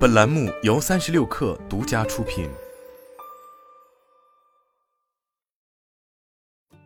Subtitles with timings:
[0.00, 2.48] 本栏目由三十六氪独家出品。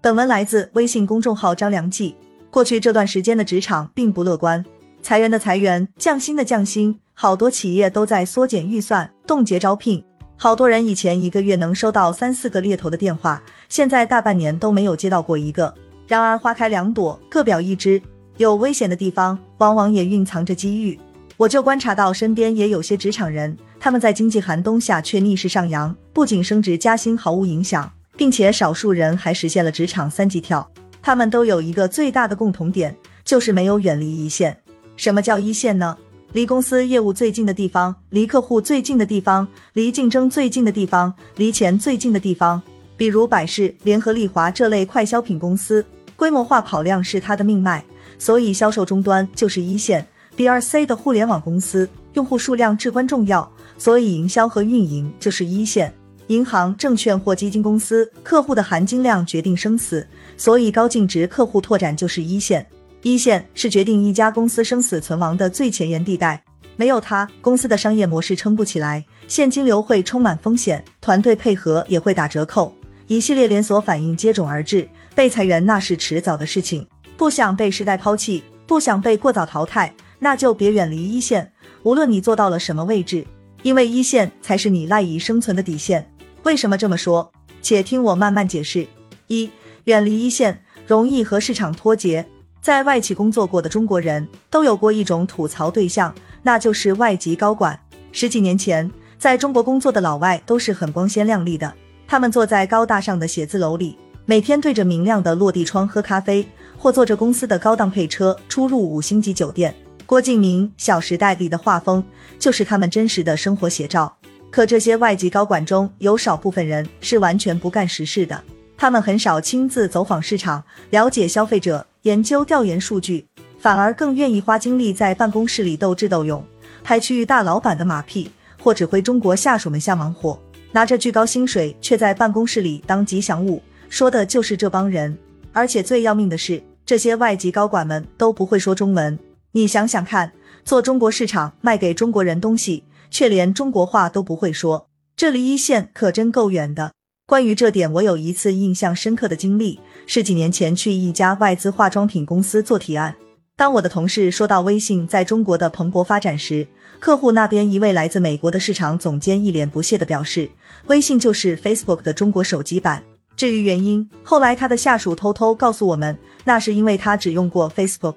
[0.00, 2.16] 本文来自微信公众号张良记。
[2.50, 4.64] 过去这段时间的职场并不乐观，
[5.02, 10.04] 裁员的裁员，降薪的降薪，好多企业都在缩减预算、冻结招聘。
[10.36, 15.72] 好多人以前一个月能收到三四个猎头的电话，现在大半年都没有接到过一个。
[16.08, 18.02] 然而花开两朵，各表一枝。
[18.38, 20.98] 有危险的地方，往往也蕴藏着机遇。
[21.36, 30.66] 我就观察到身边也有些职场人，他们在经济寒冬下却逆势上扬，不仅升职加薪毫无影响，并且少数人还实现了职场三级跳。
[31.02, 34.56] 他们都有一个最大的共同点，就是没有远离一线。
[34.96, 35.96] 什么叫一线呢？
[36.32, 42.60] 离公司业务最近的地方，离客户最近的地方，离竞争最近的地方，离钱最近的地方。
[42.96, 45.84] 比如百事、联合利华这类快消品公司，
[46.16, 47.84] 规模化跑量是它的命脉。
[48.18, 50.06] 所以，销售终端就是一线。
[50.36, 55.92] B、二 C 的互联网公司，用户数量至关重要，所以营销和运营就是一线。
[56.26, 62.66] 银行、证券或基金公司，客户的含金量决定生死，所以高净值客户拓展就是一线。
[63.02, 66.42] 一线是决定一家公司生死存亡的最前沿地带，
[66.76, 72.74] 没有它，公司的商业模式撑不起来，现金流会充满风险，团队配合也会打折扣，
[73.06, 76.86] 一系列连锁反应接踵而至，被裁员那是迟早的事情。
[77.16, 81.52] 不想被时代抛弃，不想被过早淘汰，那就别远离一线。
[81.82, 83.26] 无论你做到了什么位置，
[83.62, 86.10] 因为一线才是你赖以生存的底线。
[86.42, 87.30] 为什么这么说？
[87.62, 88.86] 且听我慢慢解释。
[89.26, 89.50] 一、
[89.84, 92.26] 远离一线，容易和市场脱节。
[92.60, 97.78] 在外企工作过的中国人都有过一种吐槽对象，那就是外籍高管。
[98.10, 101.72] 十几年前，在中国工作的老外都是很光鲜亮丽的，
[102.08, 103.96] 他们坐在高大上的写字楼里。
[104.24, 106.44] 每天对着明亮的落地窗喝咖啡，
[106.76, 109.72] 或坐着公司的高档配车出入五星级酒店。
[110.06, 112.02] 郭敬明《小时代》里的画风
[112.38, 114.16] 就是他们真实的生活写照。
[114.52, 118.40] 可这些外籍高管中有少部分人是完全不干实事的，
[118.76, 123.26] 他们很少亲自走访市场，了解消费者，研究调研数据，
[123.58, 126.42] 反而更愿意花精力在办公室里斗智斗勇，
[126.84, 128.30] 拍区域大老板的马屁，
[128.62, 133.60] 或指挥中国下属们下忙活，拿着巨高薪水却在办公室里当吉祥物。
[133.88, 135.18] 说的就是这帮人，
[135.52, 139.18] 而且最要命的是，这些外籍高管们都不会说中文。
[139.56, 140.32] 你想想看，
[140.66, 144.86] 做中国市场卖给中国人东西，却连中国话都不会说，
[145.16, 146.92] 这离一线可真够远的。
[147.26, 153.16] 关于这点，我有一次印象深刻的经历，是几年前去一家外资化妆品公司做提案。
[153.56, 156.68] 当我的同事说到微信在中国的蓬勃发展时，
[157.00, 160.50] 客户那边一位来自美国的市场总监一脸不屑的表示
[160.88, 163.02] ：“微信就是 Facebook 的中国手机版。”
[163.34, 168.16] 至于原因，后来他的下属偷偷告诉我们，那是因为他只用过 Facebook。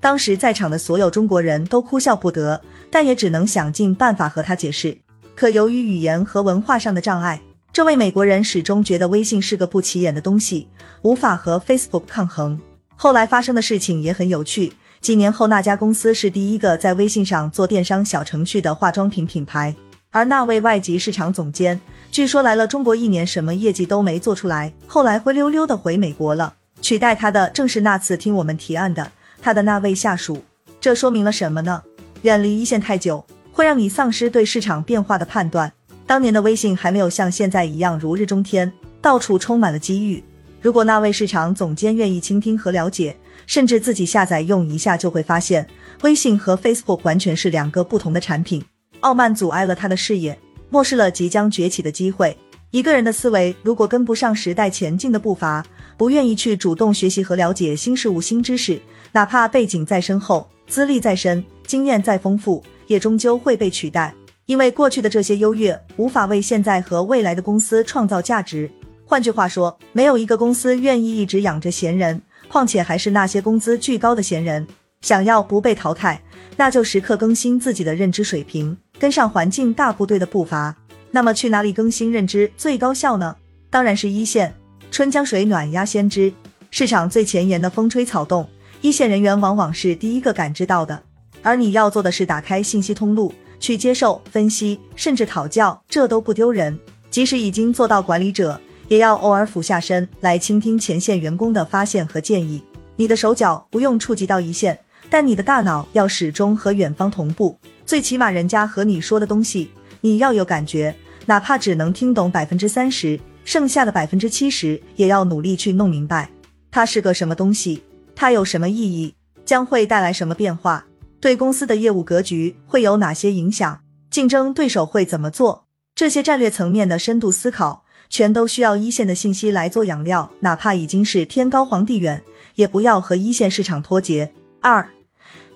[0.00, 4.96] 当时在场的所有中国人都哭笑不得，但也只能想尽办法和他解释。
[5.34, 7.40] 可由于语言和文化上的障碍，
[7.72, 10.66] 这位美国人始终觉得微信是个不起眼的东西，
[11.02, 12.58] 无法和 Facebook 抗衡。
[12.96, 19.74] 后来发生的事情也很有趣，几年后那家公司是第一个在微信上做电商小程序的化妆品品牌。
[20.10, 21.80] 而那位外籍市场总监，
[22.10, 26.54] 据说来了中国一年，什么业绩都没做出来，后来灰溜溜的回美国了。
[26.82, 30.42] 取代他的正是那次听我们提案的他的那位下属。
[30.80, 31.82] 这说明了什么呢？
[32.22, 35.72] 远离一线太久，会让你丧失对市场变化的判断。
[36.06, 40.22] 当年的微信还没有像现在一样如日中天，到处充满了机遇。
[40.60, 45.66] 如果那位市场总监愿意倾听和了解，甚至自己下载用一下，就会发现
[46.02, 48.62] 微信和 Facebook 完全是两个不同的产品。
[49.00, 52.36] 傲慢阻碍了他的视野，漠视了即将崛起的机会。
[52.70, 55.64] 一个人的思维如果跟不上时代前进的步伐，
[56.00, 58.80] 不愿意去主动学习和了解新事物、新知识，
[59.12, 64.14] 哪怕背景再深厚、资历再深、经验再丰富，也终究会被取代。
[64.46, 68.70] 因为过去的这些优越无法为现在和未来的公司创造价值。
[69.04, 74.66] 换句话说，没有一个公司愿意一直养着闲人，况且还是那些工资巨高的闲人。
[75.02, 76.18] 想要不被淘汰，
[76.56, 78.74] 那就时刻更新自己的认知水平。
[78.98, 80.74] 跟上环境大部队的步伐，
[81.10, 83.36] 那么去哪里更新认知最高效呢？
[83.68, 84.54] 当然是一线。
[84.90, 86.32] 春江水暖鸭先知，
[86.72, 88.46] 市场最前沿的风吹草动，
[88.80, 91.00] 一线人员往往是第一个感知到的。
[91.42, 96.76] 而你要做的是打开信息通路，去接受、分析，甚至讨教，这都不丢人。
[97.08, 102.60] 即使已经做到管理者，也要偶尔俯下身来倾听前线员工的发现和建议。
[102.96, 104.76] 你的手脚不用触及到一线，
[105.08, 107.56] 但你的大脑要始终和远方同步。
[107.86, 109.70] 最起码，人家和你说的东西，
[110.00, 110.94] 你要有感觉，
[111.26, 113.18] 哪怕只能听懂百分之三十，
[113.50, 116.30] 剩下的百分之七十也要努力去弄明白。
[116.70, 117.82] 它是个什么东西？
[118.14, 119.12] 它有什么意义？
[119.44, 120.84] 将会带来什么变化？
[121.18, 123.80] 对公司的业务格局会有哪些影响？
[124.08, 125.64] 竞争对手会怎么做？
[125.96, 130.30] 这些战略层面的深度思考，全都需要一线的信息来做养料。
[130.38, 132.22] 哪怕已经是天高皇帝远，
[132.54, 134.32] 也不要和一线市场脱节。
[134.60, 134.88] 二，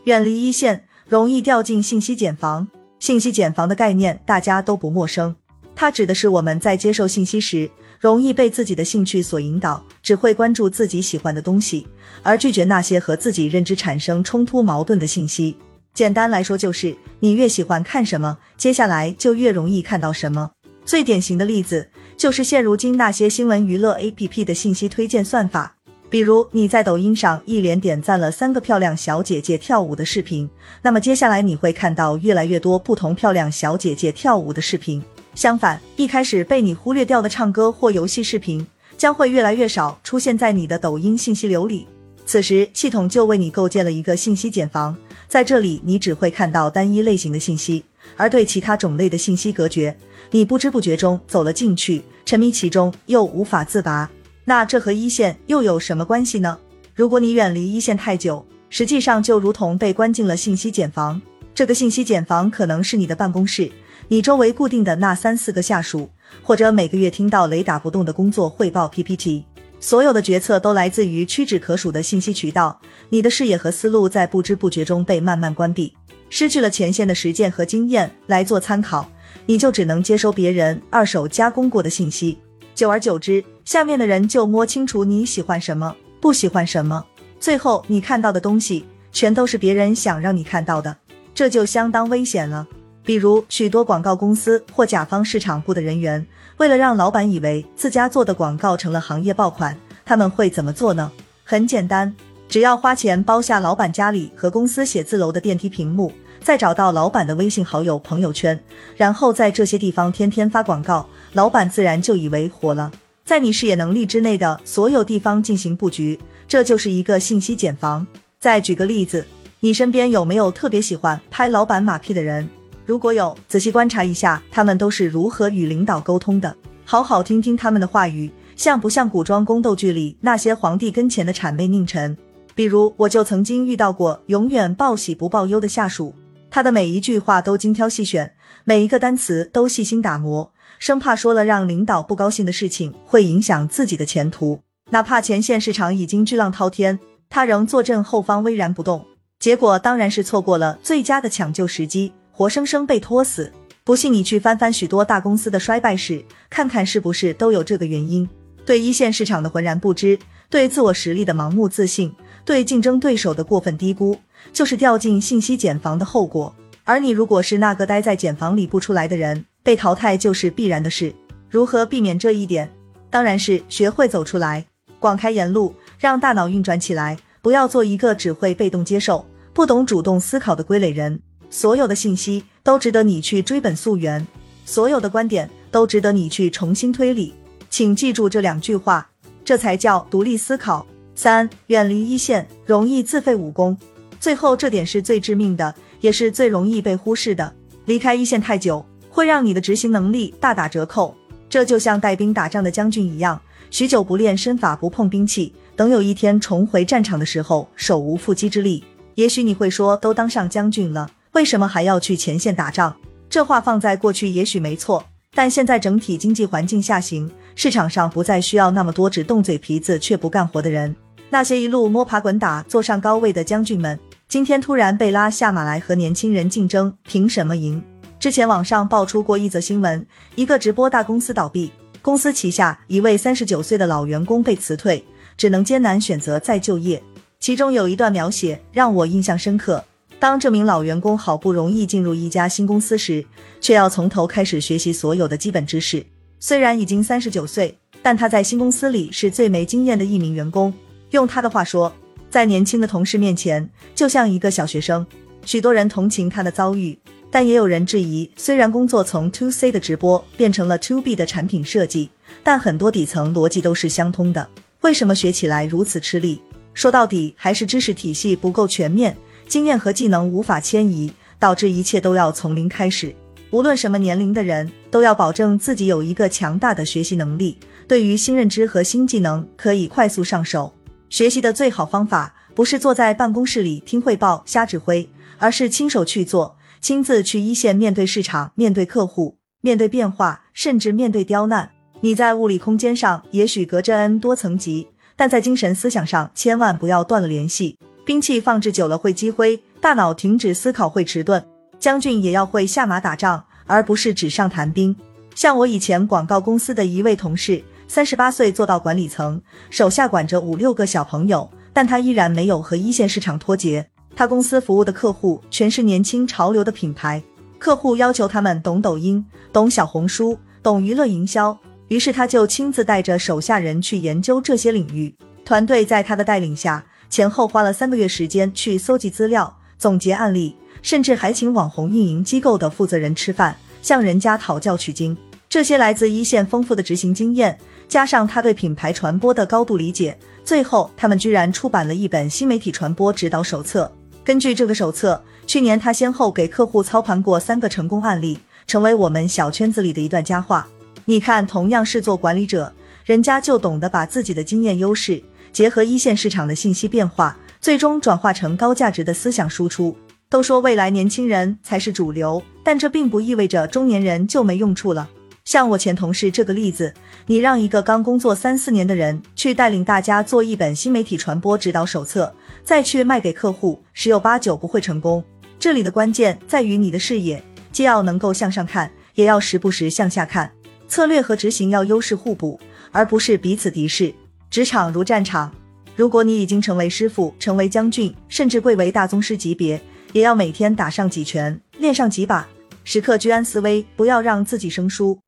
[0.06, 2.66] 远离一线，容易掉进信息茧房。
[2.98, 5.36] 信息茧房的概念大家都不陌生，
[5.76, 7.70] 它指的是我们在接受信息时，
[8.04, 11.86] 容易被自己的兴趣所引导，只会关注自己喜欢的东西，
[12.22, 15.56] 而拒绝那些和自己认知产生冲突矛盾的信息。
[15.94, 20.50] 简单来说，就是你越喜欢看什么，接下来就越容易看到什么。
[20.84, 25.74] 最典型的例子就是现如今那些新闻娱乐 APP 的信息推荐算法。
[26.10, 30.50] 比如你在抖音上一连点赞了三个漂亮小姐姐跳舞的视频，
[30.82, 35.02] 那么接下来你会看到越来越多不同漂亮小姐姐跳舞的视频。
[35.34, 38.64] 相反，一开始被你忽略掉的唱歌或游戏视频，
[38.96, 41.86] 将会越来越少出现在你的抖音信息流里。
[42.24, 44.96] 此时，系统就为你构建了一个信息茧房。
[45.28, 47.84] 在这里，你只会看到单一类型的信息，
[48.16, 49.94] 而对其他种类的信息隔绝。
[50.30, 54.08] 你不知不觉中走了进去，沉迷其中又无法自拔。
[54.44, 56.56] 那这和一线又有什么关系呢？
[56.94, 61.20] 如果你远离一线太久，实际上就如同被关进了信息茧房。
[61.54, 63.70] 这个信息茧房可能是你的办公室，
[64.08, 66.10] 你周围固定的那三四个下属，
[66.42, 69.44] 或者每个月听到雷打不动的工作汇报 PPT。
[69.80, 72.80] 所有的决策都来自于屈指可数的信息渠道，
[73.10, 75.92] 你的视野和思路在不知不觉中被慢慢关闭，
[76.30, 79.10] 失去了前线的实践和经验来做参考，
[79.46, 82.38] 你就只能接收别人二手加工过的信息。
[82.74, 87.04] 久而久之，下面的人就摸清楚你喜欢什么，不喜欢什么，
[87.38, 90.96] 最后你看到的东西全都是别人想让你看到的，
[91.34, 92.66] 这就相当危险了。
[93.04, 96.26] 比如许多广告公司或甲方市场部的人员。
[96.56, 101.10] 为了让老板以为自家做的广告成了行业爆款，他们会怎么做呢？
[101.42, 102.14] 很简单，
[102.48, 108.58] 只要花钱包下老板家里和公司写字楼的电梯屏幕，再找到老板的微信好友朋友圈，
[108.96, 112.92] 然后在这些地方天天发广告，老板自然就以为火了。
[113.24, 118.06] 在你视野能力之内的所有地方进行布局，这就是一个信息茧房。
[118.38, 119.26] 再举个例子，
[119.58, 122.48] 你身边有没有特别喜欢拍老板马屁的人？
[122.86, 126.54] 如果有，仔细观察一下，他们都是如何与领导沟通的，
[126.84, 132.16] 好好听听他们的话语，像不像古装宫斗剧里那些皇帝跟前的谄媚佞臣？
[132.54, 136.14] 比如，我就曾经遇到过永远报喜不报忧的下属，
[136.50, 138.34] 他的每一句话都精挑细选，
[138.64, 144.60] 每一个单词都细心打磨，生怕说了让领导不高兴的事情会影响自己的前途。
[144.90, 149.06] 哪怕前线市场已经巨浪滔天，他仍坐镇后方巍然不动，
[149.38, 152.12] 结果当然是错过了最佳的抢救时机。
[152.36, 153.52] 活生生被拖死，
[153.84, 156.20] 不信你去翻翻许多大公司的衰败史，
[156.50, 158.28] 看看是不是都有这个原因。
[158.66, 160.18] 对一线市场的浑然不知，
[160.50, 162.12] 对自我实力的盲目自信，
[162.44, 164.18] 对竞争对手的过分低估，
[164.52, 166.52] 就是掉进信息茧房的后果。
[166.82, 171.14] 而你如果是那个待在茧房里不出来的人，被淘汰就是必然的事。
[171.48, 172.68] 如何避免这一点？
[173.10, 174.66] 当然是学会走出来，
[174.98, 181.20] 广开言路，让大脑运转起来，不要做一个只会被动接受、不懂主动思考的傀儡人。
[181.54, 184.26] 所有的信息都值得你去追本溯源，
[184.64, 187.32] 所有的观点都值得你去重新推理。
[187.70, 189.08] 请记住这两句话，
[189.44, 190.84] 这才叫独立思考。
[191.14, 193.78] 三，远离一线，容易自废武功。
[194.18, 197.54] 最后这点是最致命的，也是最容易被忽视的。
[197.84, 201.14] 离开一线太久，会让你的执行能力大打折扣。
[201.48, 208.82] 这就像带兵打仗的将军一样，许久不练身法，不碰兵器，等有一天重回战场的时候，手无缚鸡之力。
[209.14, 211.08] 也许你会说，都当上将军了。
[211.34, 212.94] 为什么还要去前线打仗？
[213.28, 220.94] 这话放在过去也许没错，但现在整体经济环境下行，市场上不再需要那么多只动嘴皮子却不干活的人。
[221.30, 223.98] 那些一路摸爬滚打坐上高位的将军们，
[224.28, 227.82] 今天突然被拉下马来和年轻人竞争，凭什么赢？
[228.20, 235.04] 之前网上爆出过一则新闻，一个直播大公司倒闭，公司旗下一位三十九岁的老员工被辞退，
[235.36, 237.02] 只能艰难选择再就业。
[237.40, 239.84] 其中有一段描写让我印象深刻。
[240.24, 243.22] 当这名老员工好不容易进入一家新公司时，
[243.60, 246.02] 却要从头开始学习所有的基本知识。
[246.40, 250.72] 虽然已经三十九岁，但他在新公司里是最没经验的一名员工。
[251.10, 251.94] 用他的话说，
[252.30, 255.06] 在年轻的同事面前，就像一个小学生。
[255.44, 256.98] 许多人同情他的遭遇，
[257.30, 262.08] 但也有人质疑：虽然工作从 To C 的直播变成了 To B 的产品设计，
[262.42, 264.48] 但很多底层逻辑都是相通的。
[264.80, 266.40] 为什么学起来如此吃力？
[266.72, 269.14] 说到底，还是知识体系不够全面。
[269.46, 273.14] 经验和技能无法迁移，导致一切都要从零开始。
[273.50, 280.72] 无论什么年龄的人，都要保证自己有一个强大的学习能力，对于新认知和新技能可以快速上手。
[281.08, 285.08] 学习的最好方法，不是坐在办公室里听汇报瞎指挥，
[285.38, 286.56] 而是亲手去做。
[286.80, 291.70] 亲自去一线面对市场、面对客户、面对变化，甚至面对刁难。
[292.00, 297.78] 你在物理空间上也许隔着 n 多层级，但在精神思想上千万不要断了联系。
[298.04, 301.42] 兵器放置久了会积灰，大脑停止思考会迟钝。
[301.78, 304.94] 将军也要会下马打仗，而不是纸上谈兵。
[305.34, 313.86] 像我以前广告公司的一位同事，三十八岁做到管理层，手下管着五六个小朋友，但他依然没有和一线市场脱节。
[314.14, 317.22] 他公司服务的客户全是年轻潮流的品牌，
[317.58, 321.58] 客户要求他们懂抖音、懂小红书、懂娱乐营销。
[321.88, 335.16] 于是他就亲自带着手下人去研究这些领域，团队在他的带领下，前后花了三个月时间去搜集资料、总结案例，甚至还请网红运营机构的负责人吃饭，向人家讨教取经。
[335.48, 337.56] 这些来自一线丰富的执行经验，
[337.86, 343.90] 加上他对品牌传播的高度理解，最后他们居然出版了一本新媒体传播指导手册。
[344.24, 350.66] 根据这个手册，去年他先后给客户操盘过三个成功案例，成为我们小圈子里的一段佳话。
[351.04, 352.72] 你看，同样是做管理者，
[353.04, 355.22] 人家就懂得把自己的经验优势
[355.54, 359.96] 结合一线市场的信息变化，最终转化成高价值的思想输出。
[360.28, 365.08] 都说未来年轻人才是主流，但这并不意味着中年人就没用处了。
[365.44, 366.92] 像我前同事这个例子，
[367.26, 372.34] 你让一个刚工作三四年的人去带领大家做一本新媒体传播指导手册，
[372.64, 375.22] 再去卖给客户，十有八九不会成功。
[375.60, 380.50] 这里的关键在于你的视野，既要能够向上看，也要时不时向下看。
[380.88, 382.58] 策略和执行要优势互补，
[382.90, 384.12] 而不是彼此敌视。
[384.54, 385.52] 职场如战场，
[385.96, 389.82] 如果你已经成为师傅、成为将军，甚至贵为大宗师级别，
[390.12, 392.46] 也要每天打上几拳，练上几把，
[392.84, 395.18] 时刻居安思危，不要让自己生疏。